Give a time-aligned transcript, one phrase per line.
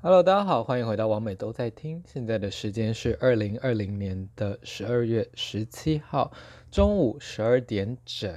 [0.00, 2.00] Hello，大家好，欢迎回到王美都在听。
[2.06, 6.30] 现在的时间是二零二零年的十二月十七号
[6.70, 8.32] 中午十二点整。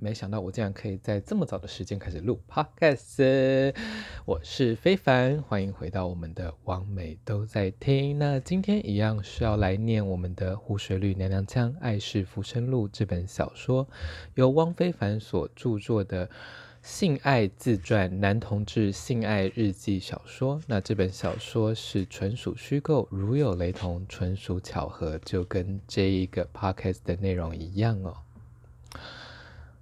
[0.00, 3.72] 没想到我竟然可以在这么早的时间开始录 Podcast。
[4.24, 8.18] 我是非凡，欢迎回到我们的王美都在听。
[8.18, 13.86] 那今天一样是要来念我们的《湖水绿娘娘腔爱是浮生路》这本小说，
[14.34, 16.28] 由汪非凡所著作的。
[16.86, 20.60] 性爱自传，男同志性爱日记小说。
[20.68, 28.16] 那这本小说是纯属虚构，如有雷同，纯属巧合，就跟这一个 podcast 的内容一样哦。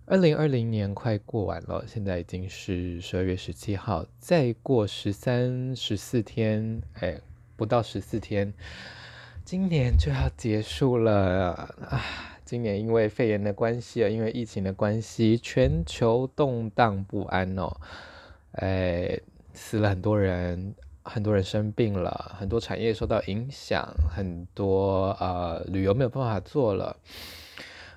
[0.07, 7.21] 二零二零年快过完了，现在已经是十二月十七号，再过十三、十四天，哎，
[7.55, 8.55] 不到十四天，
[9.45, 12.31] 今年就要结束了啊。
[12.45, 17.75] 今年因为肺炎的关系啊，因为疫情的关系，全球动荡不安哦，
[18.53, 19.19] 哎，
[19.55, 26.97] 死了很多人，很多人生病了，很多产业受到影响，很多呃旅游没有办法做了。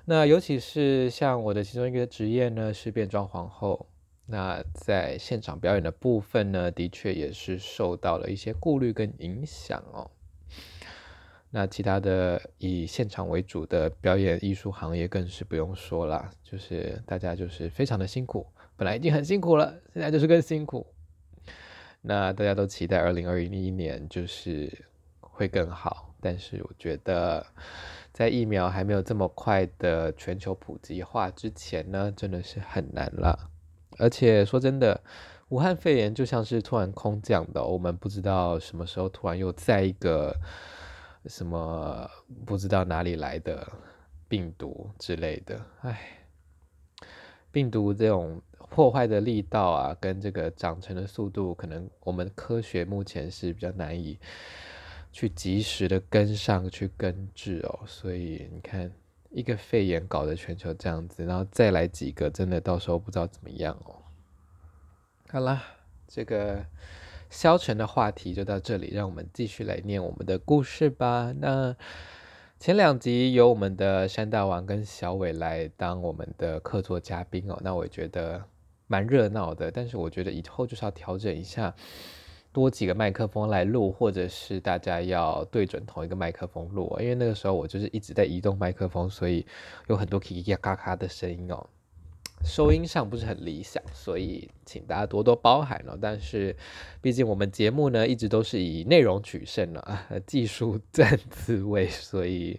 [0.06, 3.86] 那尤其是像我的其中一个职业呢，是变装皇后，
[4.24, 10.10] 那在现场表演的部分呢，的确也是受到了一些顾虑跟影响哦。
[11.50, 18.46] 那其他的以现场为主的表演艺术行业更是不用说了，就是大家就是非常的辛苦，
[18.76, 20.86] 本来已经很辛苦了，现在就是更辛苦。
[22.02, 24.70] 那大家都期待二零二一年就是
[25.20, 27.46] 会更好，但是我觉得
[28.12, 33.50] 在疫苗还没有这么快的全球普及化之前呢，真的是很难了。
[33.98, 35.00] 而且说真的，
[35.48, 40.36] 武汉肺炎就像是突然空降的，我们不知道什么时候突然又再一个。
[41.26, 42.08] 什么
[42.46, 43.66] 不知道哪里来的
[44.28, 45.98] 病毒之类的，哎，
[47.50, 54.18] 病毒这种破坏的力道啊，跟这个长成的速度，可能我们科学目前是比较难以
[55.12, 57.80] 去及时的跟上去根治哦。
[57.86, 58.90] 所以你看，
[59.30, 63.96] 一个肺炎搞得全球这样子，然后再来几个，真的到时候不知道怎么样哦。
[65.30, 65.62] 好啦，
[66.06, 66.64] 这个。
[67.30, 71.32] 消沉的话题就到这里，让我们继续来念我们的故事吧。
[71.38, 71.76] 那
[72.58, 78.42] 前两集由我们的山大王跟小伟来当我们的客座嘉宾哦，那我觉得
[78.86, 79.70] 蛮热闹的。
[79.70, 81.72] 但是我觉得以后就是要调整一下，
[82.52, 89.46] 多几个麦克风来录，或者是大家要对准同一个麦克风录，因为那个时候我就是一直在移动麦克风，所以
[89.86, 91.64] 有很多叽叽嘎嘎的声音哦。
[92.44, 95.98] 收音上不是很理想，所以请大家多多包涵了。
[96.00, 96.56] 但是，
[97.00, 102.58] 毕竟我们节目呢一直都是以内容取胜了啊，技术 占次位，所以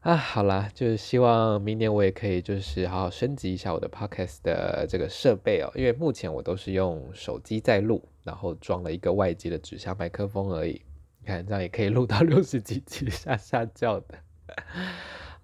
[0.00, 10.82] 啊，好啦，就是希望明年我也可以就是好好升级一下我的 podcast 的这个设备哦，因为目前我都是用手机在录，然后装了一个外接的指向麦克风而已。
[11.20, 14.18] 你看这样也可以录到 六十几集下下叫的。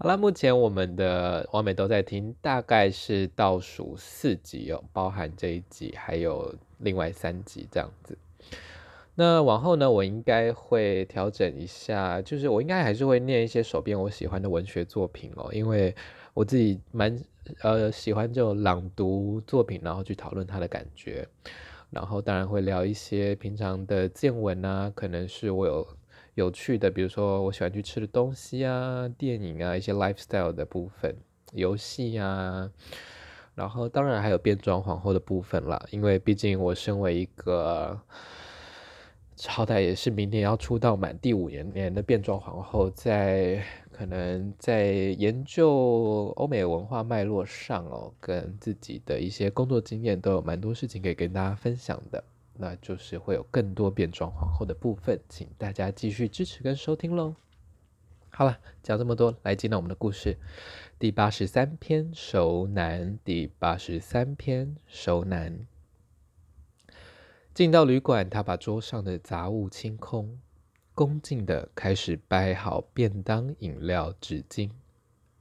[0.02, 8.18] 好了，目前我们的完美都在听，大概是倒数四集哦，包含这一集，还有另外三集这样子。
[9.14, 15.94] 那往后呢，我应该会调整一下，就是我应该还是会念一些手边我喜欢的文学作品哦，因为
[16.34, 17.16] 我自己蛮
[17.60, 21.24] 呃喜欢这种朗读作品，然后去讨论它的感觉，
[21.90, 25.86] 然后当然会聊一些平常的见闻啊，可能是我有。
[26.34, 31.14] 有趣的，比如说我喜欢去吃的东西啊，电影啊，一些 lifestyle 的部分，
[31.52, 32.70] 游戏啊，
[33.54, 35.84] 然后当然还有变装皇后的部分啦。
[35.90, 38.00] 因为毕竟我身为一个，
[39.46, 52.24] 好歹也是明年要出道满第五年年的变装皇后，在可能在研究欧美文化脉络上哦，跟自己的一些工作经验都有蛮多事情可以跟大家分享的。
[52.54, 57.34] 那就是会有更多变装皇后的部分，请大家继续支持跟收听喽。
[58.30, 60.38] 好了，讲这么多，来进到我们的故事，
[60.98, 65.66] 第八十三篇熟男，第八十三篇熟男。
[67.52, 70.40] 进到旅馆，他把桌上的杂物清空，
[70.94, 74.70] 恭敬的开始摆好便当、饮料、纸巾，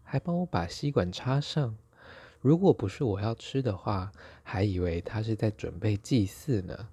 [0.04, 1.78] 还帮我把吸管插上。
[2.42, 4.12] 如果不是我要吃的话，
[4.44, 6.90] 还以为他是在准备祭祀呢。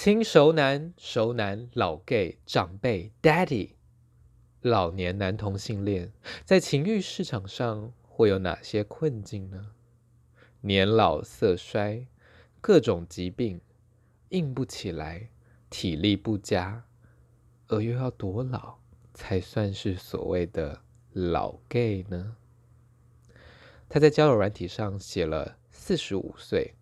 [0.00, 3.70] 亲熟男、熟男、老 gay、长辈、daddy、
[4.60, 6.12] 老年男同性恋，
[6.44, 9.72] 在情欲市场上会有哪些困境呢？
[10.60, 12.06] 年老色衰，
[12.60, 13.60] 各种疾病，
[14.28, 15.30] 硬不起来，
[15.68, 16.84] 体力不佳，
[17.66, 18.78] 而又要多老
[19.12, 20.80] 才算是所谓的
[21.10, 22.36] 老 gay 呢？
[23.88, 26.76] 他在交友软体上写了四十五岁。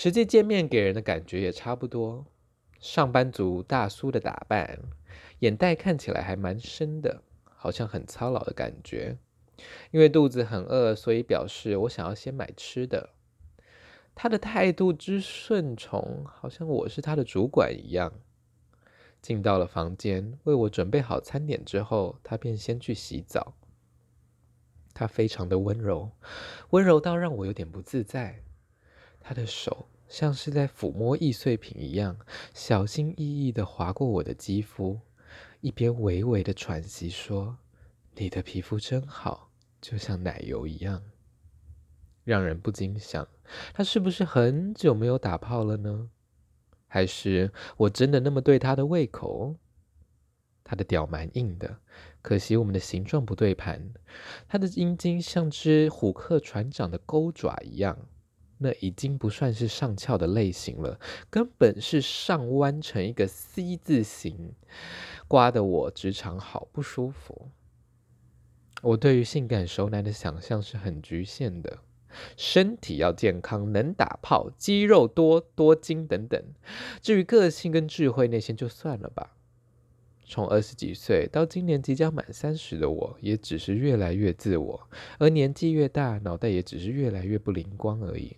[0.00, 2.24] 实际见面给人的感觉也差不多，
[2.78, 4.78] 上班族大叔的打扮，
[5.40, 9.18] 眼袋看起来还蛮深的，好像很操劳的感觉。
[9.90, 13.10] 因为肚子很饿，所以表示我想要先买吃的。
[14.14, 18.12] 他的态度之顺从，好像我是他的主管一样。
[19.20, 23.54] 进到了房间，为我准备好餐点之后，他便先去洗澡。
[24.94, 26.12] 他非常的温柔，
[26.70, 28.44] 温柔到让我有点不自在。
[29.20, 32.18] 他的手像是在抚摸易碎品一样，
[32.54, 35.00] 小心翼翼地划过我的肌肤，
[35.60, 37.58] 一边微微的喘息说
[38.16, 39.50] ：“你的皮肤真好，
[39.80, 41.02] 就像奶油一样。”
[42.24, 43.26] 让人不禁想，
[43.72, 46.10] 他是不是很久没有打炮了呢？
[46.86, 49.56] 还是我真的那么对他的胃口？
[50.64, 51.78] 他的屌蛮硬的。
[52.20, 53.94] 可惜我们的形状不对盘，
[54.46, 57.98] 他的阴茎像只虎克船长的钩爪一样，
[58.58, 60.98] 那已经不算是上翘的类型了，
[61.30, 64.52] 根本是上弯成一个 C 字形，
[65.26, 67.50] 刮得我直肠好不舒服。
[68.82, 71.78] 我对于性感熟男的想象是很局限的，
[72.36, 76.40] 身体要健康，能打炮，肌肉多，多金等等。
[77.00, 79.34] 至于个性跟智慧那些就算了吧。
[80.30, 84.88] 从二十几岁到今年即将满三十的我，也只是越来越自我，
[85.18, 88.36] 而年纪越大，脑袋也只是越来越不灵光而已。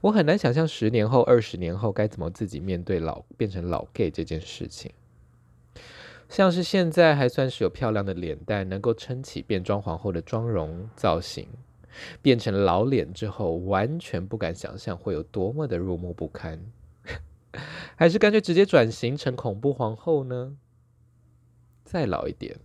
[0.00, 4.92] 我很难想象十年后、二十年后该怎么自己面对老变成老 gay 这件事情。
[6.28, 11.48] 像是现在还算是有漂亮的脸蛋，能够撑起变装皇后的妆容造型，
[12.22, 16.60] 变成老脸之后，完全不敢想象会有多么的入目不堪。
[17.96, 20.56] 还是干脆直接转型成恐怖皇后呢？
[21.84, 22.56] 再老一点，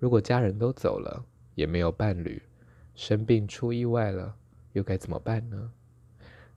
[0.00, 2.42] 如果家人都走了，也没有伴侣，
[2.96, 4.34] 生病出意外了，
[4.72, 5.70] 又该怎么办呢？#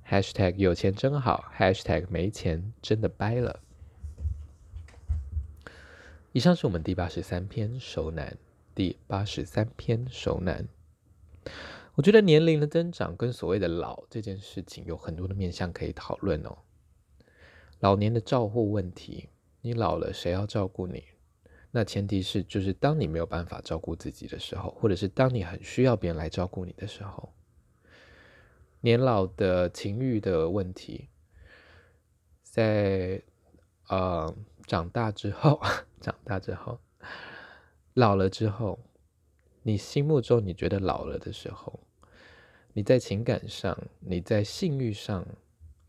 [0.10, 3.60] #hashtag 有钱真好 #hashtag #没钱真的掰了。
[6.32, 8.38] 以上是我们第八十三篇熟男，
[8.74, 10.68] 第八十三篇熟男。
[11.96, 16.58] 我觉得年龄的增长跟所谓的老这件事情有很多的面向可以讨论哦。
[17.80, 19.30] 老年的照护问题，
[19.62, 21.04] 你老了谁要照顾你？
[21.72, 27.32] 那前提是，就是当你没有办法照顾自己的时候，或者是当你很需要别人来照顾你的时候，
[28.82, 31.10] 年老的情欲的问题，
[32.44, 33.22] 在
[33.88, 34.34] 呃
[34.68, 35.60] 长大之后，
[36.00, 36.80] 长大之后，
[37.94, 38.80] 老了之后，
[39.64, 41.80] 你心目中你觉得老了的时候，
[42.74, 45.26] 你在情感上，你在性欲上，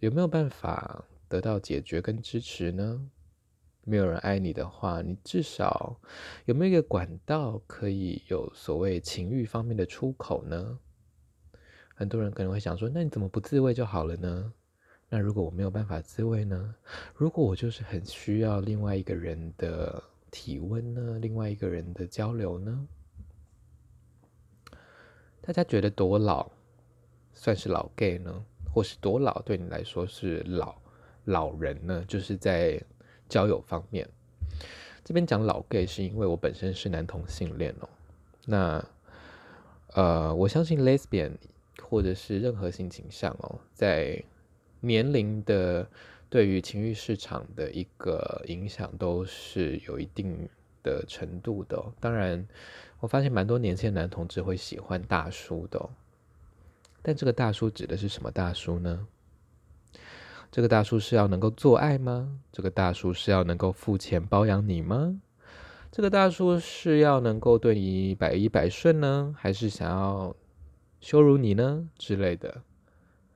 [0.00, 1.04] 有没有办法？
[1.28, 3.08] 得到解决跟支持呢？
[3.84, 6.00] 没有人爱你的话，你至少
[6.44, 10.80] 有没有一个管道可以有所谓情欲方面的出口呢？
[12.00, 14.50] 很多人可能会想说，那你怎么不自慰就好了呢？
[15.10, 16.74] 那如果我没有办法自慰呢？
[17.14, 21.18] 如果我就是很需要另外一个人的体温呢？
[21.20, 22.88] 另外一个人的交流呢？
[25.42, 26.50] 大家觉得多老
[27.34, 28.46] 算是老 gay 呢？
[28.72, 30.74] 或是多老对你来说是老？
[31.26, 32.82] 老人呢，就是在
[33.28, 34.08] 交友方面，
[35.04, 37.88] 这边讲老 gay 是因为我本身是男同性恋哦。
[38.46, 38.82] 那
[39.88, 41.32] 呃，我相信 lesbian
[41.90, 44.22] 或者是任何性倾向哦，在
[44.78, 45.84] 年龄的
[46.28, 50.48] 对于情欲市场的一个影响都是有一定
[50.84, 51.84] 的程度的。
[51.98, 52.46] 当然，
[53.00, 55.90] 我发现蛮多年轻男同志会喜欢大叔的，
[57.02, 59.08] 但这个大叔指的是什么大叔呢？
[60.52, 62.38] 这个大叔是要能够做爱吗？
[62.52, 65.20] 这个大叔是要能够付钱包养你吗？
[65.90, 70.36] 这个大叔是要能够对你百依百顺呢，还是想要
[71.00, 72.62] 羞辱你呢之类的？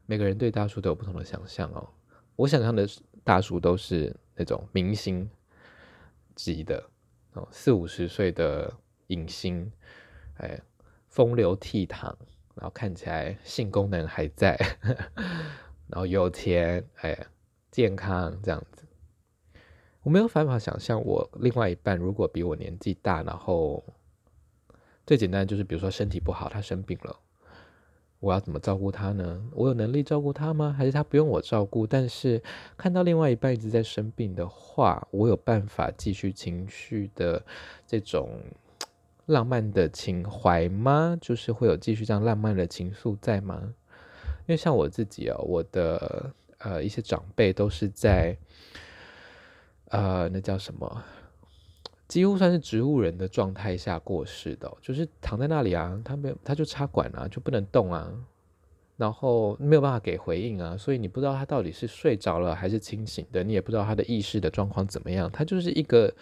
[0.07, 1.89] 每个人对大叔都有不同的想象哦。
[2.37, 2.87] 我想象的
[3.23, 5.29] 大叔都是那种明星
[6.35, 6.91] 级的
[7.33, 8.73] 哦，四五十岁的
[9.07, 9.73] 影星，
[10.37, 10.61] 哎，
[11.09, 12.15] 风流倜傥，
[12.55, 14.59] 然后看起来性功能还在。
[15.89, 17.27] 然后有钱，哎，
[17.71, 18.85] 健康这样子，
[20.03, 23.85] 我没有办法想象我另外一半如果比我年纪大，然后
[25.07, 27.21] 最简单就是比如说身体不好，他生病了，
[28.21, 29.43] 我要怎么照顾他呢？
[29.53, 30.75] 我有能力照顾他吗？
[30.77, 31.87] 还是他不用我照顾？
[31.87, 32.43] 但是
[32.77, 37.45] 看到另外一半一直在生病的话，我有办法继续情绪的
[37.87, 38.31] 这种
[39.27, 41.19] 浪漫的情怀吗？
[41.21, 43.75] 就是会有继续这样浪漫的情愫在吗？
[44.47, 48.37] 因为像我自己哦，我的呃一些长辈都是在
[49.89, 51.05] 呃那叫什么，
[52.15, 58.09] 几乎算是植物人的状态下过世的，就是躺在那里啊，他没有他就插管啊，就不能动啊，
[58.97, 65.29] 然后没有办法给回应啊，所以你不知道他到底是睡着了还是清醒的，你也不知道他的意识的状况怎么样。
[65.29, 66.15] 他就是一个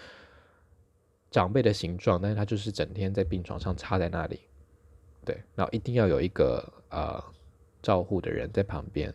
[1.31, 4.41] 长辈的形状，但是他就是整天在病床上插在那里，
[5.27, 7.23] 对，然后一定要有一个呃
[7.83, 9.13] 照护的人在旁边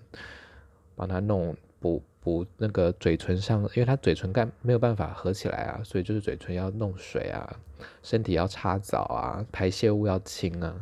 [0.96, 7.58] 帮他弄补补那个嘴唇上，因为他嘴唇干没有办法合起来啊，所以就是嘴唇要弄水啊，
[8.04, 10.76] 身体要擦澡啊，排泄物要清啊。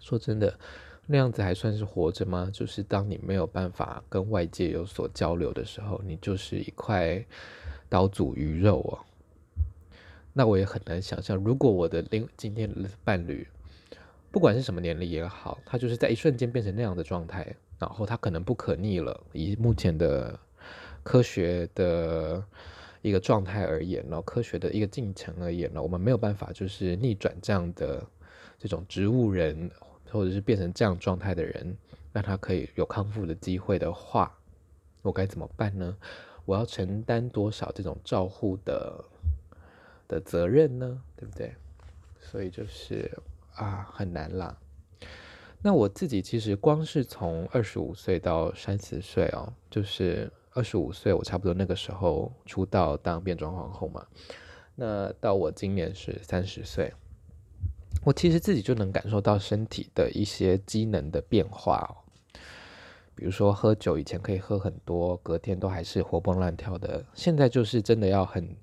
[0.00, 0.58] 说真的。
[1.06, 2.50] 那样子还算是活着吗？
[2.52, 7.24] 就是当你没有办法跟外界有所交流的时候，你就是一块
[7.88, 8.98] 刀俎鱼肉哦。
[10.32, 13.46] 那我也很难想象，如果我的另今天的伴侣，
[14.32, 19.20] 不管是什么年龄也好，他就是在一瞬间变成那样的状态，然后他可能不可逆了。
[19.32, 20.38] 以目前的
[21.02, 22.44] 科学的
[23.02, 28.04] 一个状态而言，然后科学的一个进程而言呢，我们没有办法就是逆转这样的
[28.58, 29.70] 这种植物人。
[30.08, 31.76] 或者是变成这样状态的人，
[32.12, 34.32] 让他可以有康复的机会的话，
[35.02, 35.94] 我该怎么办呢？
[36.44, 39.04] 我要承担多少这种照护的
[40.06, 41.02] 的责任呢？
[41.16, 41.52] 对不对？
[42.20, 43.10] 所以就是
[43.56, 44.56] 啊，很难啦。
[45.66, 54.06] 那我自己其实光是从二十五岁到三十岁哦，就是二十五岁，我差不多那个时候出道当变装皇后嘛。
[54.76, 56.92] 那到我今年是三十岁。
[58.04, 61.98] 我其实自己就能感受到身体的一些机能的变化哦，
[63.16, 68.56] 比如说喝酒，以前可以喝很多，隔天都还是活蹦乱跳的，现在就是真的要很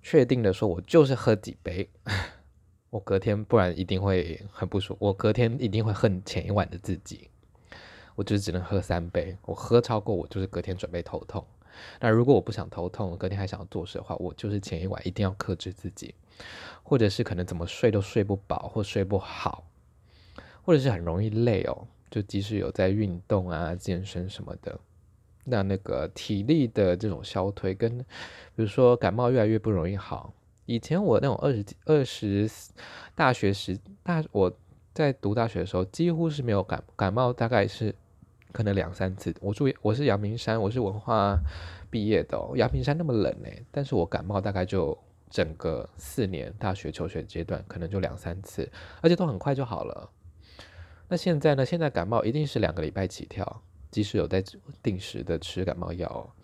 [0.00, 1.90] 确定的说，我就是喝几杯，
[2.90, 7.28] 我隔天不然一定会很不舒服，我隔天一定会恨前一晚的自己，
[8.16, 11.46] 我就只能喝三杯，我喝超过我就是隔天准备头痛。
[12.00, 16.12] 那如果我不想头痛，隔天还想要做事的话，我就是前一晚一定要克制自己，
[16.82, 19.64] 或者是可能怎么睡都睡不饱或睡不好，
[20.62, 21.86] 或者是很容易累哦。
[22.10, 24.76] 就即使有在运动啊、健身什么的，
[25.44, 28.04] 那那个体力的这种消退，跟比
[28.56, 30.34] 如说感冒越来越不容易好。
[30.70, 32.48] 以前我那种二十几、二十
[33.16, 34.52] 大学时大我
[34.94, 37.92] 在读大学的时候，几乎是没有感感冒，大概是。
[38.52, 39.32] 可能两三次。
[39.40, 41.38] 我住我是阳明山，我是文化
[41.88, 42.36] 毕业的。
[42.56, 44.96] 阳明山那么冷哎，但是我感冒大概就
[45.28, 48.68] 整个四年大学求学阶段，可能就两三次，
[49.00, 50.10] 而且都很快就好了。
[51.08, 51.64] 那现在呢？
[51.64, 54.42] 现在感冒一定是两个礼拜起跳，即使有在
[54.82, 56.34] 定时的吃感冒药。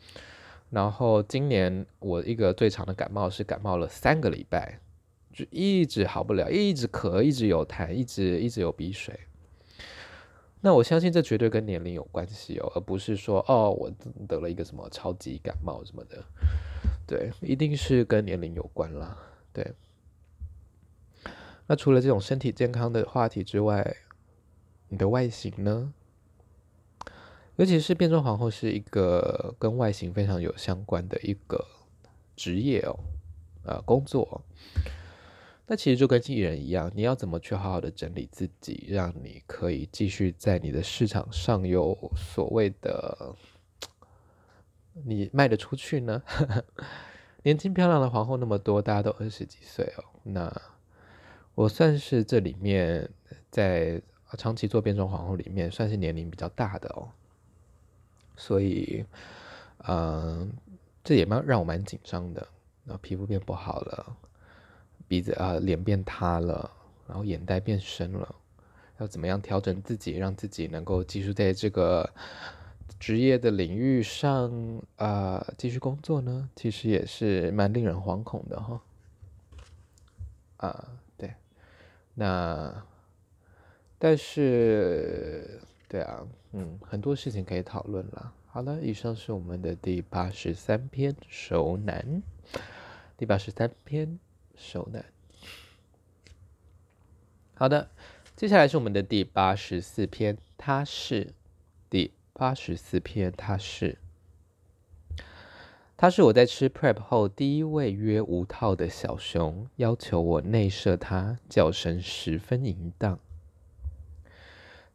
[0.71, 4.81] 然后今年我一个最长的感冒是感冒了三个礼拜，
[5.33, 9.19] 就一直好不了，一直咳，一直有痰，一直一直有鼻水。
[10.61, 13.91] 那我相信这绝对跟年龄有关系哦，而不是说哦，我
[14.27, 16.25] 得了一个什么超级感冒什么的，
[17.07, 19.17] 对，一定是跟年龄有关啦。
[19.53, 19.73] 对。
[21.69, 23.97] 那除了这种身体健康的话题之外，
[24.89, 25.93] 你的外形呢？
[27.57, 31.65] 尤其是变装皇后是一个跟外形非常有相关的一个
[32.37, 32.99] 职业哦，
[33.65, 34.43] 呃，工作。
[35.67, 43.35] 那其实就跟艺人一样，你要怎么去好好的整理自己，让你可以继续在你的市场上有所谓的
[45.05, 46.23] 你卖得出去呢？
[47.43, 50.05] 年轻漂亮的皇后那么多，大家都二十几岁哦。
[50.23, 50.53] 那
[51.55, 53.09] 我算是这里面
[53.51, 54.01] 在
[54.37, 57.09] 长期做变装皇后里面算是年龄比较大的哦，
[58.37, 59.05] 所以，
[59.89, 60.53] 嗯，
[61.03, 62.47] 这也蛮让我蛮紧张的。
[62.85, 64.17] 然后皮肤变不好了。
[65.09, 66.71] 鼻子啊，脸变塌了，
[67.07, 68.35] 然后眼袋变深了，
[68.99, 72.09] 要怎么样调整自己，让自己能够继续在这个
[72.99, 76.51] 职业的领域上啊、继续工作呢？
[76.57, 78.81] 其实也是蛮令人惶恐的哈。
[80.57, 81.35] 啊、对，
[82.15, 82.85] 那
[83.99, 86.27] 但是对啊，
[86.57, 88.33] 嗯，很多事情可以讨论了。
[88.47, 92.23] 好了，以上是我们的第八十三篇熟男，
[93.17, 94.19] 第八十三篇。
[94.59, 95.05] 熟男，
[97.53, 97.91] 好的，
[98.35, 101.35] 接下来是我们的第八十四篇，他是
[101.91, 103.99] 第八十四篇，他是，
[105.95, 113.19] 他是我在吃 Prep 后第一位约无套的小熊，要求我内射他，叫声十分淫荡。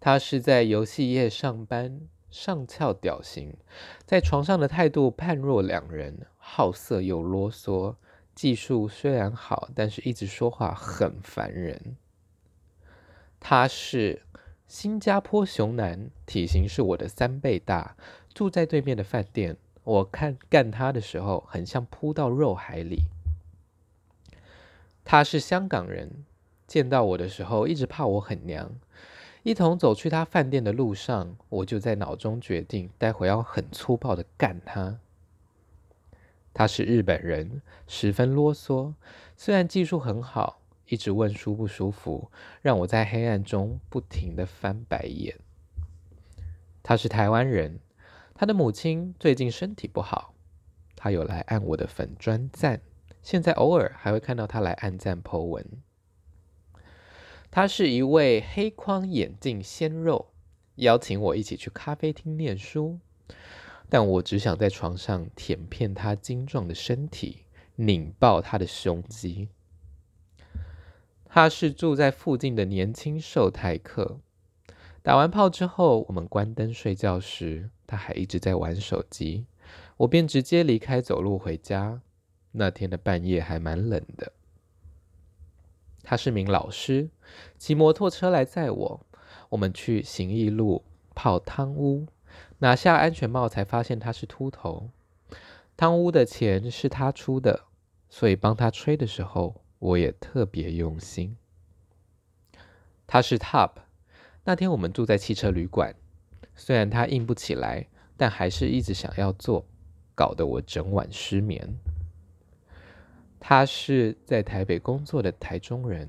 [0.01, 3.55] 他是在游戏业上班，上翘屌型，
[4.03, 7.96] 在床上的态度判若两人，好色又啰嗦。
[8.34, 11.96] 技术虽然好，但是一直说话很烦人。
[13.39, 14.24] 他是
[14.67, 17.96] 新加坡熊男，体型是我的三倍大，
[18.34, 19.55] 住在对面的饭店。
[19.84, 23.03] 我看干他的时候，很像扑到肉海里。
[25.03, 26.25] 他是香港人，
[26.65, 28.72] 见到我的时候一直怕我很娘，
[29.43, 35.00] 一同走去他饭店的路上，我就在脑中决定，待会要很粗暴的干他。
[36.53, 38.93] 他是日本人，十分啰嗦，
[39.36, 42.29] 虽然技术很好，一直问舒不舒服，
[42.62, 45.39] 让我在黑暗中不停的翻白眼。
[46.83, 47.79] 他是台湾人，
[48.36, 50.36] 他的母亲最近身体不好，
[50.95, 52.81] 他有来按我的粉专赞，
[53.24, 55.65] 现在偶尔还会看到他来按赞 po 文。
[57.51, 60.31] 他是一位黑框眼镜鲜肉，
[60.75, 62.98] 邀请我一起去咖啡厅念书。
[63.89, 67.43] 但我只想在床上舔遍他精壮的身体，
[67.75, 69.50] 拧爆他的胸肌。
[71.25, 74.22] 他是住在附近的年轻瘦台客。
[75.03, 79.46] 打完炮之后，我们关灯睡觉时，他还一直在玩手机，
[79.98, 82.01] 我便直接离开，走路回家。
[82.53, 84.31] 那天的半夜还蛮冷的。
[86.03, 87.10] 他是名老师，
[87.57, 89.05] 骑摩托车来载我。
[89.50, 90.83] 我们去行义路
[91.13, 92.07] 泡汤屋。
[92.59, 94.89] 拿下安全帽，才发现他是秃头。
[95.75, 97.63] 汤屋的钱是他出的，
[98.09, 101.35] 所以帮他吹的时候，我也特别用心。
[103.07, 103.71] 他是 Top，
[104.43, 105.95] 那天我们住在汽车旅馆，
[106.55, 109.65] 虽然他硬不起来，但还是一直想要做，
[110.15, 111.77] 搞得我整晚失眠。
[113.39, 116.07] 他是在台北工作的台中人，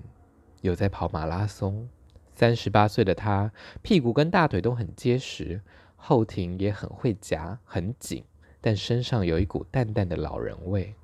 [0.63, 1.89] 有在跑马拉松。
[2.35, 3.53] 三十八岁的他，
[3.83, 5.61] 屁股跟大腿都很结实。
[5.97, 8.25] 后庭也很会夹，很紧，
[8.61, 10.95] 但身上有一股淡淡的老人味。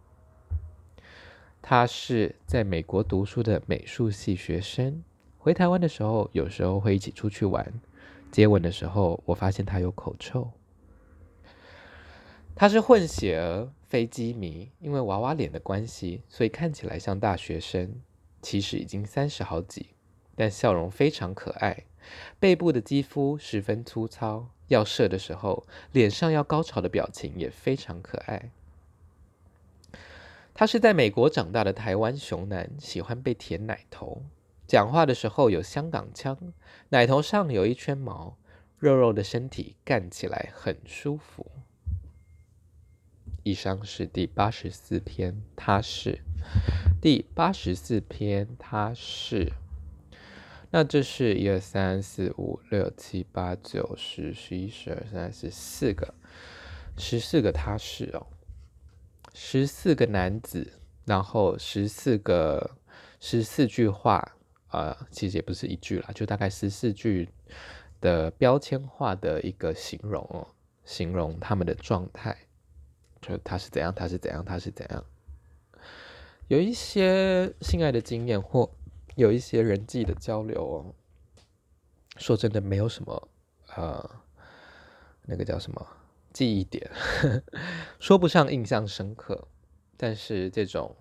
[1.62, 5.04] 他是在美国读书的美术系学生，
[5.36, 7.72] 回台湾的时候，有时候会一起出去玩。
[8.32, 10.50] 接吻的时候，我发现他有口臭。
[12.56, 18.00] 他是混血儿，飞机迷，因为娃娃脸的关系，所以看起来像大学生，
[18.42, 19.90] 其实已经三十好几，
[20.34, 21.84] 但笑容非常可爱。
[22.38, 24.50] 背部的肌肤十分粗糙。
[24.68, 28.50] 要射的时候，脸上要高潮的表情也非常可爱。
[30.52, 34.24] 他是在美国长大的台湾熊男，喜欢被舔奶头，
[34.66, 36.52] 讲话的时候有香港腔，
[36.90, 38.36] 奶头上有一圈毛，
[38.78, 41.50] 肉肉的身体干起来很舒服。
[43.42, 46.20] 以上是第八十四篇，他是
[47.00, 49.52] 第八十四篇，他是。
[50.70, 56.12] 那这是一二三四五六七八九十十一十二三十四个，
[56.98, 58.26] 十四个他是哦，
[59.32, 60.74] 十四个男子，
[61.06, 62.76] 然后十四个
[63.18, 64.36] 十四句话，
[64.70, 67.30] 呃，其实也不是一句啦，就大概十四句
[68.02, 70.46] 的标签化的一个形容哦，
[70.84, 72.36] 形容他们的状态，
[73.22, 75.02] 就他是怎样，他是怎样，他是怎样，
[76.48, 78.70] 有一些性爱的经验或。
[79.16, 80.94] 有一些人际的交流哦，
[82.18, 83.28] 说真的没有什么，
[83.74, 84.10] 呃，
[85.22, 85.84] 那个叫什么
[86.32, 86.88] 记忆点，
[87.98, 89.48] 说不上印象深刻。
[89.96, 90.94] 但是这种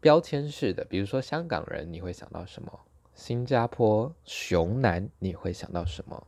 [0.00, 2.80] 标签式的，比如说香港人，你会想到什么？
[3.14, 6.26] 新加坡熊男，你会想到什么？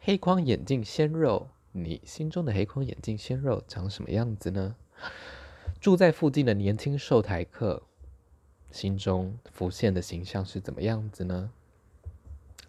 [0.00, 4.74] 黑框眼镜鲜肉，你心中的黑框眼镜鲜肉长什么样子呢？
[5.82, 7.82] 住在附近的年轻瘦台客。
[8.70, 11.50] 心中浮现的形象是怎么样子呢？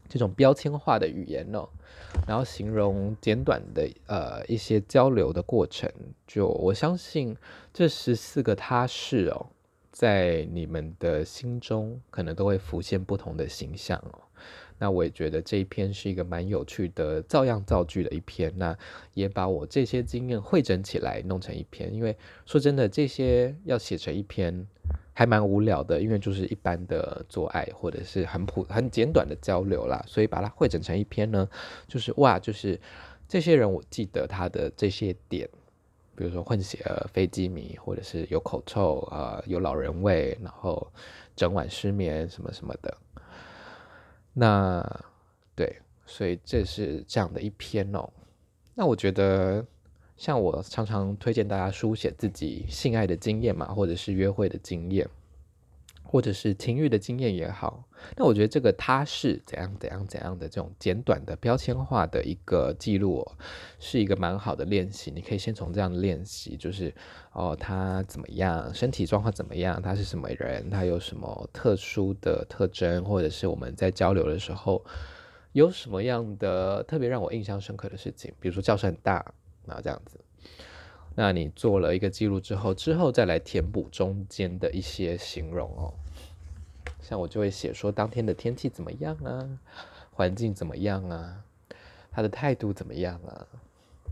[0.10, 1.70] 这种标签化的语言哦，
[2.28, 5.88] 然后形容简短的呃一些交流的过程，
[6.26, 7.38] 就我相信
[7.72, 9.46] 这十四个他是哦，
[9.92, 14.23] 在你们的心中可能都会浮现不同的形象哦。
[14.84, 18.78] 那我也觉得这一篇是一个蛮有趣的照样造句的一篇，那
[19.14, 21.94] 也把我这些经验汇整起来弄成一篇。
[21.94, 22.14] 因为
[22.46, 24.68] 说真的，这些要写成一篇。
[25.16, 31.48] 还蛮无聊的，因为就是一般的做爱或者是很普很简短的交流啦，所以把它汇整成一篇呢，
[31.88, 32.82] 就是哇，就是
[33.28, 35.48] 这些人我记得他的这些点，
[36.16, 40.92] 比如说混血、飞机迷，或者是有口臭啊、呃，有老人味，然后
[41.36, 42.98] 整晚失眠什么什么的。
[44.34, 45.06] 那
[45.56, 48.10] 对，所以这是这样的一篇哦。
[48.76, 49.66] 那我觉得。
[50.16, 55.10] 像我常常推荐大家书写自己性爱的经验嘛，或者是约会的经验，
[56.14, 57.84] 或者是情欲的经验也好。
[58.16, 63.28] 那我觉得这个他是怎样怎样怎样的这种简短的标签化的一个记录，
[63.80, 65.10] 是一个蛮好的练习。
[65.10, 66.94] 你可以先从这样练习，就是
[67.32, 74.86] 哦，他怎么样，身体状况怎么样，他是什么人，他有什么特殊的特征，或者是我们在交流的时候
[75.54, 79.34] 有什么样的特别让我印象深刻的事情，比如说叫声很大。
[79.66, 80.20] 那这样子，
[81.16, 85.94] 那你做了一个记录之后，之后再来填补中间的一些形容哦。
[87.14, 89.48] 像我就会写说当天的天气怎么样啊，
[90.14, 91.46] 环境怎么样啊？
[92.10, 93.48] 他的态度怎么样啊？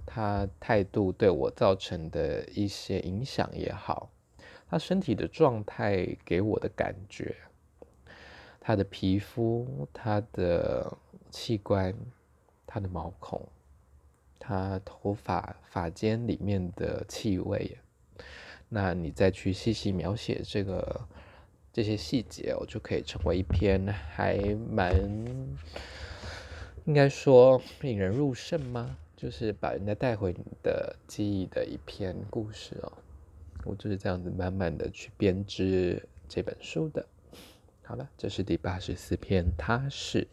[0.05, 4.11] 他态度对我造成的一些影响也好，
[4.69, 7.35] 他身体的状态给我的感觉，
[8.59, 10.95] 他的皮肤、他的
[11.31, 11.95] 器官、
[12.67, 13.43] 他的毛孔、
[14.37, 17.79] 他头发发间里面的气味，
[18.69, 21.01] 那你再去细细描写这个
[21.73, 24.37] 这些细节，我就可以成为一篇还
[24.69, 24.93] 蛮。
[26.85, 28.97] 应该说引人入胜吗？
[29.15, 32.91] 就是把人家带回你的记忆的一篇故事哦。
[33.63, 37.05] 我就是这样子慢慢的去编织这本书的。
[37.83, 40.27] 好了，这是第八十四篇，他是。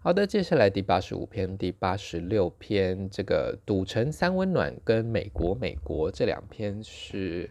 [0.00, 7.50] 好的，接下来第八十五篇、第八十六篇，这个赌城三温暖跟美国美国这两篇是。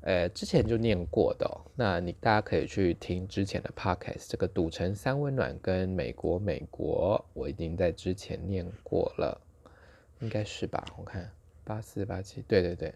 [0.00, 9.38] 呃，之前就念过的，那你大家可以去听之前的 podcast，这个赌城三温暖跟美国美国，我已经在之前念过了，
[10.20, 10.84] 应该是吧？
[10.96, 11.28] 我看
[11.64, 12.94] 八四八七，对对对，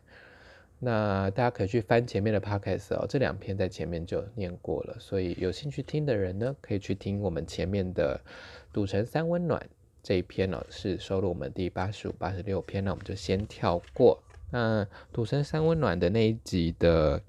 [0.78, 8.18] 那大家可以去翻前面的 podcast 哦，这两篇在前面就念过了，所以有兴趣听的人呢，可以去听我们前面的
[8.72, 9.68] 赌城三温暖
[10.04, 14.22] 这一篇哦，是收录我们第八十五、八十六篇，那我们就先跳过。
[14.52, 17.22] 那赌神三温暖的那一集的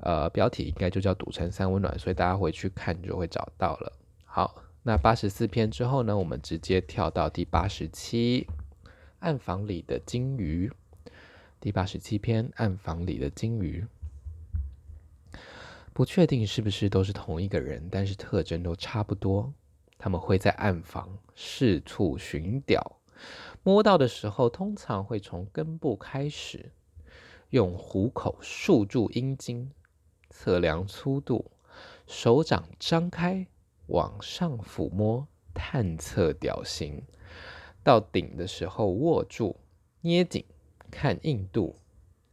[0.00, 3.92] 呃标题应该就叫赌城三温暖，所以大家回去看就会找到了。
[4.24, 8.48] 好，那八十四篇之后呢，我们直接跳到第八十七
[9.20, 10.70] 暗房里的金鱼。
[11.60, 13.86] 第八十七篇暗房里的金鱼，
[15.92, 19.50] 不确定是不是都是同一个人，但是特征都差不多。
[19.96, 22.98] 他们会在暗房四处寻屌。
[23.62, 26.72] 摸到的时候，通常会从根部开始，
[27.50, 29.70] 用虎口束住阴茎，
[30.30, 31.50] 测量粗度，
[32.06, 33.46] 手掌张开，
[33.86, 37.02] 往上抚摸，探测屌型。
[37.82, 39.56] 到顶的时候握住，
[40.00, 40.44] 捏紧，
[40.90, 41.76] 看硬度。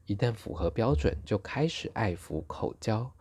[0.08, 3.13] 一旦符合标准，就开始爱抚口交，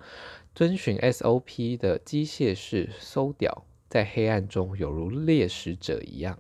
[0.55, 6.39] 遵循 SOP 的机械式搜屌，在黑暗中有如猎食者一样。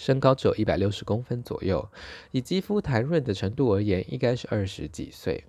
[0.00, 1.86] 身高只有一百六十公分左右，
[2.30, 5.44] 以肌肤弹润的程度而言，应该是二十几岁。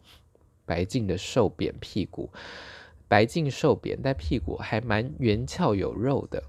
[0.66, 2.30] 白净的瘦扁屁股，
[3.08, 6.44] 白净瘦扁，但屁股还蛮圆翘有肉的。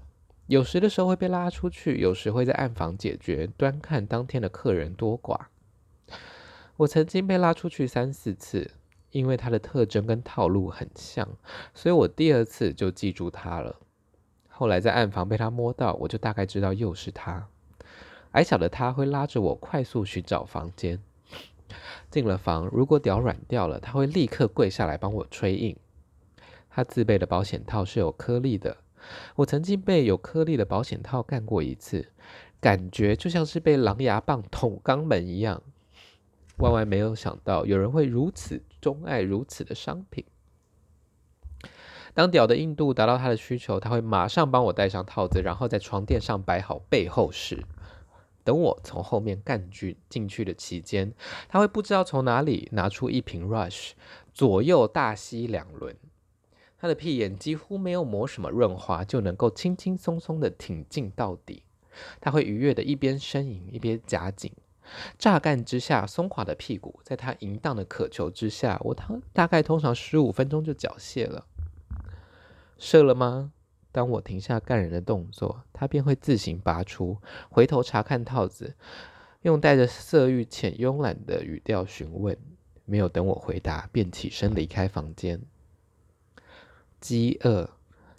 [0.47, 5.39] 有时的时候会被拉出去，有时会在暗房解决，端看当天的客人多寡。
[6.75, 8.69] 我曾经被拉出去三四次，
[9.11, 11.25] 因为他的特征跟套路很像，
[11.73, 13.79] 所以我第二次就记住他了。
[14.49, 17.47] 后来在暗房被他摸到，我就大概知道又是他。
[18.33, 21.01] 矮小的他会拉着我快速寻找房间。
[22.11, 25.75] 进了房，如果屌软掉了，他会立刻跪下来帮我吹硬。
[26.69, 28.77] 他自备的保险套是有颗粒的，
[29.37, 32.11] 我曾经被有颗粒的保险套干过一次，
[32.59, 35.63] 感觉就像是被狼牙棒捅肛门一样。
[36.57, 40.23] 万万没有想到有人会如此钟爱如此的商品。
[42.13, 47.63] 当屌的硬度达到他的需求，他会马上帮我戴上套子，然后在床垫上摆好背后式。
[48.43, 51.13] 等我从后面干去进去的期间，
[51.47, 53.91] 他会不知道从哪里拿出一瓶 Rush，
[54.33, 55.95] 左右大吸两轮。
[56.77, 61.63] 他的屁眼几乎没有抹什么润滑，就能够轻轻松松的挺进到底。
[62.19, 64.51] 他会愉悦的一边呻吟一边夹紧，
[65.17, 71.45] 榨干之下松垮的屁股，在他淫荡的渴求之下，我大大概通常十五分钟就缴械了。
[72.77, 73.53] 射了吗？
[73.93, 77.17] 当我停下干人的动作，他便会自行拔出，
[77.49, 78.75] 回头查看套子，
[79.43, 82.37] 用带着色欲且慵懒的语调询问。
[82.85, 85.41] 没有等我回答，便起身离开房间。
[86.99, 87.69] 饥饿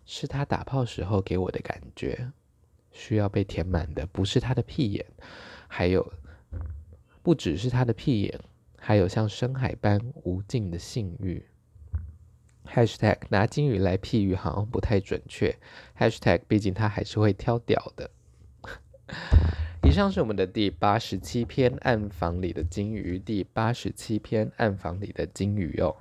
[0.06, 2.30] 是他打炮时候给我的感觉，
[2.92, 5.04] 需要被填满的不是他的屁眼，
[5.68, 6.12] 还有
[7.22, 8.40] 不只是他的屁眼，
[8.78, 11.44] 还有像深海般无尽的性欲。
[12.66, 15.57] Hashtag 拿金鱼来譬喻好像不太准确。
[15.98, 18.11] Hashtag 毕竟它还是会挑屌的。
[19.85, 25.94] 以上是我们的第八十七篇暗房里的金鱼，第八十七篇暗房里的金鱼哦。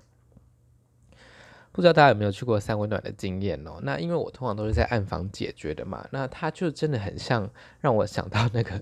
[1.74, 3.80] 不知道大家有没有去过三温暖的经验哦？
[3.82, 7.50] 那因为我通常都是在暗房解决的嘛，那他就真的很像
[7.82, 8.80] 让我想到那个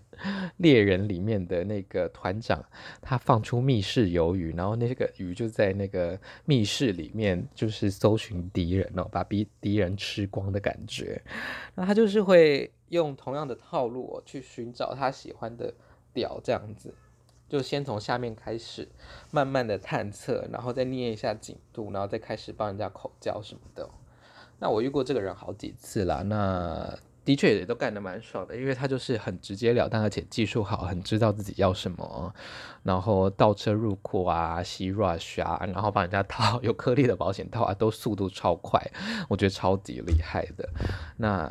[0.58, 2.62] 猎人里面的那个团长，
[3.02, 11.22] 他放出密室鱿鱼，然后那个鱼就在那个密室里面就是搜寻敌人哦，把敌敌人吃光的感觉。
[11.74, 15.74] 那他就是会用同样的套路哦，去寻找他喜欢的
[16.14, 16.94] 屌这样子。
[17.52, 18.88] 就先从下面开始，
[19.30, 23.90] 慢慢的探测，然后再捏一下紧度，然后再开始帮人家口交什么的。
[24.60, 26.98] 那我遇过这个人好几次啦，那。
[27.24, 32.34] 的确也都干得蛮爽的，因为他就是很直截了当，而且技术好，很知道自己要什么，
[32.82, 38.82] 然后倒车入库啊，吸 rush 啊，然后帮人家套 有颗粒的保险套啊，都速度超快，
[39.30, 40.68] 我觉得超级厉害的。
[41.18, 41.48] 那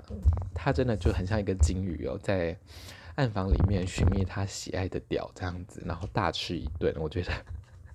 [0.52, 2.58] 他真的就很像一个金鱼哦，在
[3.16, 7.32] 暗房里面寻觅他喜爱的屌这样子，然后大吃一顿，我觉得。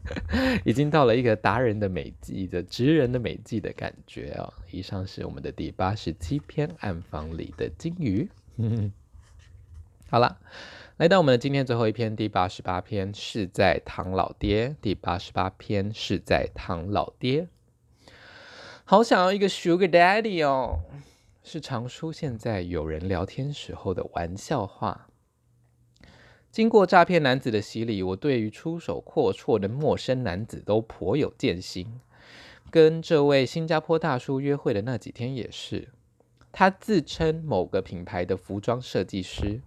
[0.64, 4.54] 已经到了一个达人的美技的职人的美技的感觉、哦！
[4.70, 8.30] 以上是我们的第八十七篇暗房里的金鱼。
[10.08, 10.38] 好了，
[10.98, 14.76] 来到我们的今天最后一篇第八十八篇，是在唐老爹。
[14.80, 17.48] 第八十八篇是在唐老爹。
[18.84, 20.82] 好想要一个 Sugar Daddy 哦，
[21.48, 25.08] 是常出现在有人聊天时候的玩笑话。
[26.52, 32.02] 经过诈骗男子的洗礼，我对于出手阔绰的陌生男子都颇有戒心。
[32.72, 35.90] 跟这位新加坡大叔约会的那几天也是，
[36.52, 39.62] 他自称某个品牌的服装设计师，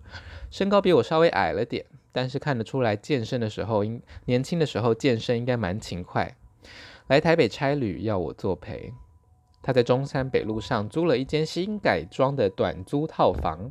[0.50, 6.36] 身高比我稍微矮了点，但是看得出来健身的时候，应年轻的时候健身应该蛮勤快。
[7.06, 8.92] 来台北差旅要我作陪，
[9.68, 13.70] 他在中山北路上租了一间新改装的短租套房，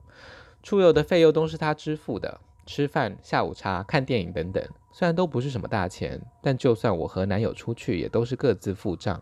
[0.62, 2.40] 出游的费用都是他支付的。
[2.68, 9.20] 吃饭、下午茶、看电影等等，虽然都不是什么大钱，但就算我和男友出去，也都是各自付账，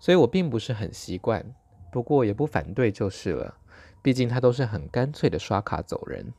[0.00, 1.54] 所以我并不是很习惯，
[1.92, 3.54] 不过也不反对就是了。
[4.02, 6.32] 毕竟他都是很干脆的刷卡走人。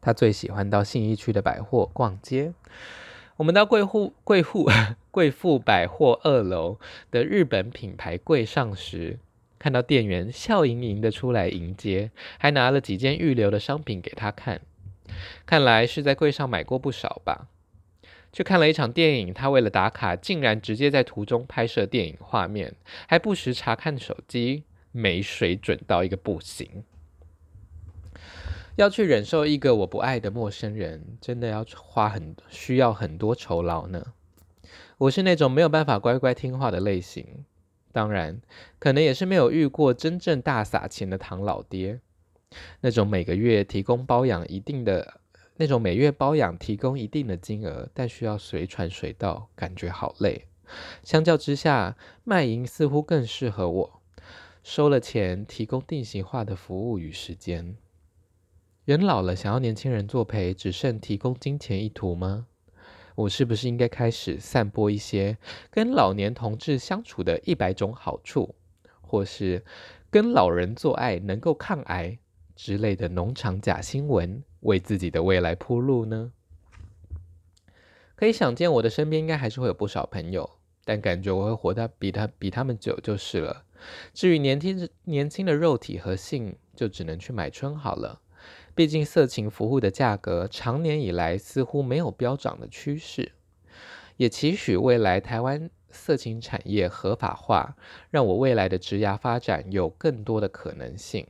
[0.00, 2.54] 他最喜欢到信义区的百货逛街。
[3.36, 4.70] 我们到贵妇贵妇
[5.10, 6.78] 贵妇百货二楼
[7.10, 9.18] 的日本品牌柜上时，
[9.58, 14.60] 看到店员笑盈盈的出来迎接，还拿了几件预留的商品给他看。
[15.44, 17.48] 看来是在柜上买过不少吧。
[18.32, 22.74] 去看了一场电影，他为了打卡，竟然直接在途中拍摄电影画面，
[23.08, 26.84] 还不时查看手机，没水准到一个不行。
[28.76, 34.14] 要去忍受一个我不爱的陌生人，真的要花很需要很多酬劳呢。
[34.98, 37.44] 我是那种没有办法乖乖听话的类型，
[37.92, 38.40] 当然，
[38.80, 42.00] 可能也是没有遇过真正大撒钱的唐老爹。
[42.80, 45.20] 那种每个月提供包养一定的，
[45.56, 50.46] 那种每月包养提供一定的金额，但需要随传随到，感觉好累。
[51.04, 54.00] 相较之下，卖淫似乎更适合我，
[54.64, 57.76] 收了钱提供定型化的服务与时间。
[58.84, 62.46] 人老了，想要年轻人作陪，只剩提供金钱一途吗？
[63.14, 65.38] 我是不是应该开始散播一些
[65.70, 68.54] 跟老年同志相处的一百种好处，
[69.00, 69.64] 或是
[70.10, 72.18] 跟老人做爱能够抗癌？
[72.54, 76.32] 之类的农场假新闻，为自己的未来铺路呢？
[78.14, 83.64] 可以想见，我的身边应该还是会有不少朋友，但感觉我会活得比他比他们久就是了。
[84.12, 88.20] 至于年轻年轻的肉体和性，就只能去买春好了。
[88.74, 93.30] 毕竟色情服务的价格，长年以来似乎没有飙涨的趋势。
[94.16, 97.76] 也期许未来台湾色情产业合法化，
[98.10, 101.24] 让我未来的职涯发展有更多的可能性。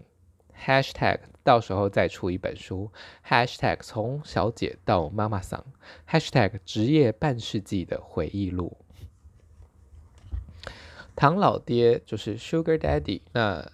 [0.59, 2.91] Hashtag 到时候再出一本书。
[3.27, 5.63] Hashtag 从小姐到妈妈桑。
[6.09, 8.79] Hashtag 职业半世纪的回忆录。
[11.15, 13.71] 唐老爹就是 Sugar Daddy 那。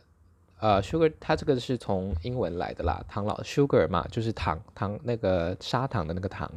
[0.60, 3.02] 呃，Sugar 它这个是从英文来的啦。
[3.08, 6.50] 唐老 Sugar 嘛，就是糖糖那个砂糖的那个糖。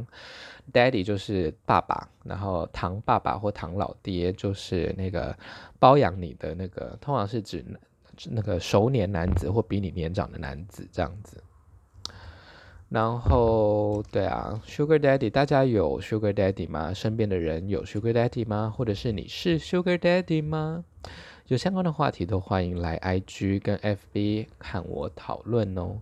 [0.72, 5.36] Daddy 就是爸爸，然后唐爸爸或唐老爹就是那个
[5.80, 7.66] 包养你的那个，通常是指。
[8.30, 11.44] 那个熟年男子或比你年长的男子这样子，
[12.88, 16.94] 然后对啊，Sugar Daddy，大家有 Sugar Daddy 吗？
[16.94, 18.72] 身边的人有 Sugar Daddy 吗？
[18.78, 20.86] 或者是你是 Sugar Daddy 吗？
[21.48, 26.00] 有相关的话题都欢迎来 IG 跟 FB 看我讨论哦。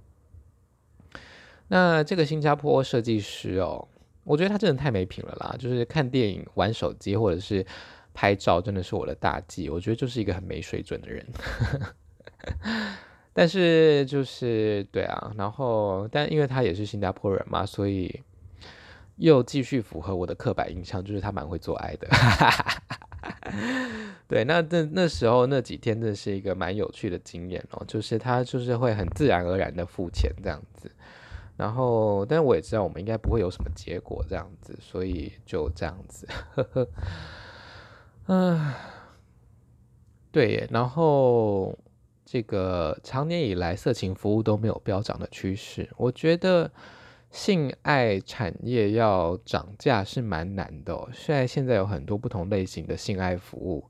[1.67, 3.88] 那这个新加坡设计师哦，
[4.23, 5.56] 我觉得他真的太没品了啦！
[5.58, 7.65] 就是看电影、玩手机或者是
[8.13, 9.67] 拍照，真的是我的大忌。
[9.67, 11.25] 我觉得就是一个很没水准的人。
[13.34, 18.21] 但是就是对啊，然后但因为他也是新加坡人嘛，所以
[19.15, 22.08] 又继续符合我的刻板印象，就是他蛮会做爱的。
[24.28, 30.92] 对，那那那时候那几天真是一个蛮有趣的经验哦，就是他就是会很自然而然的付钱这样子，
[31.58, 36.28] 然后但我也知道我们应该不会有什么结果这样子，所以就这样子。
[38.28, 38.74] 嗯，
[40.32, 41.78] 对，然后。
[42.24, 46.72] 这个长年以来色情服务都没有飙涨的趋势，我觉得
[47.32, 51.10] 性爱产业要涨价是蛮难的哦。
[51.13, 53.86] 虽然现在有很多不同类型的性爱服务，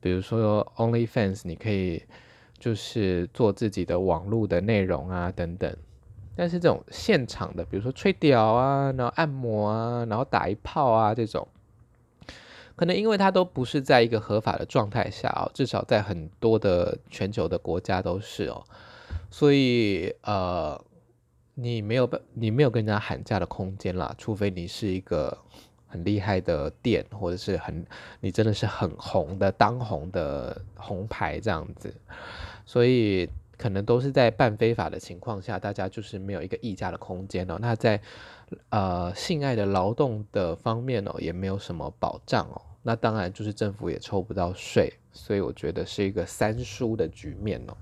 [0.00, 2.02] 比如说 OnlyFans，你可以
[2.58, 5.74] 就是做自己的网络的内容啊等等。
[6.36, 11.46] 但是这种现场的，比如说吹屌啊，然后按摩啊，然后打一炮啊这种，
[12.74, 18.64] 可能因为它都不是在一个合法的状态下哦，至少在很多的全球的国家都是哦，
[19.30, 20.78] 所以呃，
[21.54, 25.36] 你没有办你没有跟人家喊价的空间啦，除非你是一个
[25.86, 27.86] 很厉害的店，或者是很
[28.20, 31.94] 你真的是很红的当红的红牌这样子，
[32.64, 33.28] 所以。
[33.56, 37.56] 可能都是在半非法的情况下，大家就是没有一个议价的空间哦。
[37.60, 38.00] 那在
[38.70, 42.60] 呃性爱的劳动的方面哦，也没有什么保障哦。
[42.82, 47.76] 那当然就是政府也抽不到税，所以我觉得是一个三输的局面哦。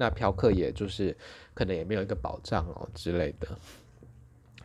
[0.00, 1.14] 那嫖客也就是
[1.54, 3.46] 可能也没有一个保障哦之类的。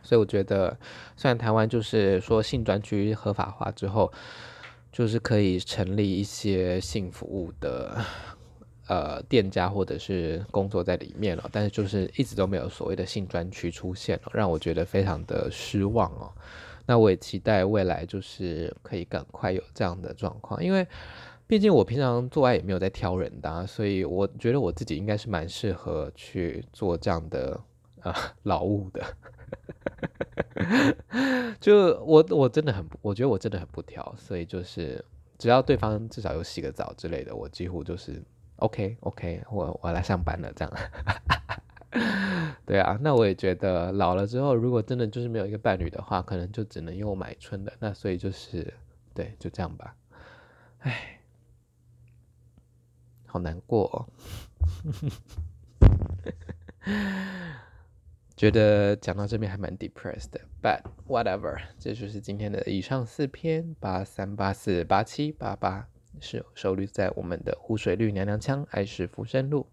[0.02, 0.76] 所以我觉得，
[1.16, 4.10] 虽然台湾就是说性专区合法化之后，
[4.90, 8.02] 就是可以成立一些性服务的。
[8.88, 16.30] 呃，店家或者是工作在里面了，但是就是一直都没有所谓的性专区出现了，让我觉得非常的失望哦。
[16.86, 20.86] 那我也期待未来就是可以赶快有这样的状况，因为
[21.46, 27.60] 毕竟我平常做爱也没有在挑人的啊，所以我觉得我自己应该是蛮适合去做这样的
[28.02, 29.04] 呃劳务的。
[31.60, 35.04] 就我我真的很，我觉得我真的很不挑，所以就是
[35.38, 38.22] 只要对方至少有洗个澡之类的，我几乎就是。
[38.58, 40.74] OK OK，我我来上班了，这样。
[42.64, 47.72] 对啊，那我也觉得老了之后，如果真的就是没有一个伴侣的话，可能就只能用买春的。
[47.80, 48.72] 那所以就是，
[49.12, 49.94] 对，就这样吧。
[50.78, 51.15] 唉，
[53.36, 54.08] 好难过哦。
[58.36, 60.30] 觉得讲到这边还蛮 depressed。
[60.62, 65.88] But whatever，这就是今天的以上四篇八三八四八七八八。
[66.18, 69.66] 是收录在我们的湖水绿娘娘腔爱是浮生路。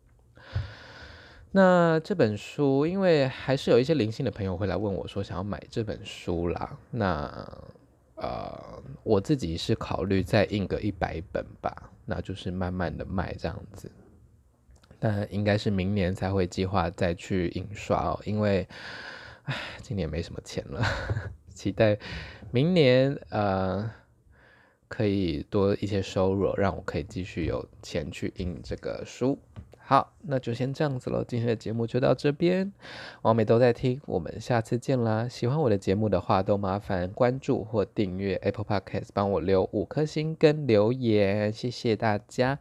[1.52, 6.78] 那这本书，因为还是有一些灵性的朋友会来问我说想要买这本书啦。
[6.91, 7.32] 那
[8.15, 13.91] 呃，我自己是考虑再印个一百本吧，那就是慢慢的卖这样子。
[14.99, 18.67] 但应该是明年才会计划再去印刷哦，因为
[19.43, 20.83] 唉，今年没什么钱了，
[21.53, 21.97] 期待
[22.51, 23.91] 明年呃。
[24.89, 29.39] 可以多一些收入，让我可以继续有钱去印这个书。
[29.85, 31.25] 好，那就先这样子喽。
[31.27, 32.71] 今天的节目就到这边，
[33.23, 35.27] 王美都在听，我们下次见啦。
[35.27, 42.57] 喜欢我的节目的话，都麻烦关注或订阅 Apple Podcast，帮我留五颗星跟留言，谢谢大家。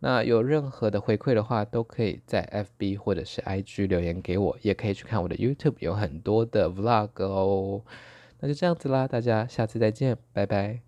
[0.00, 2.44] 那有任何的回馈的话，都可以在
[2.78, 7.82] FB 或者是 IG 留言给我，也可以去看我的 YouTube，有很多的 Vlog 哦。
[8.40, 10.85] 那就这样子啦，大家下次再见，拜拜。